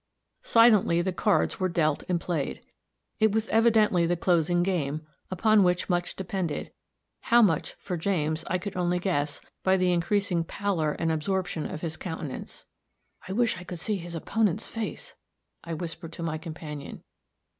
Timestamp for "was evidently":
3.33-4.07